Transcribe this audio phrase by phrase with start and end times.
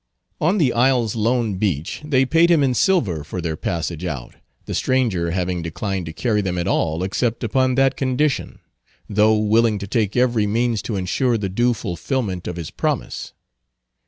[0.39, 4.33] On the isle's lone beach they paid him in silver for their passage out,
[4.65, 8.57] the stranger having declined to carry them at all except upon that condition;
[9.07, 13.33] though willing to take every means to insure the due fulfillment of his promise.